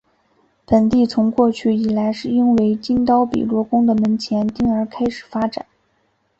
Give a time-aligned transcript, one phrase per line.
[0.65, 5.67] 本地从过去以来是因为金刀比罗宫的门前町而开始发展。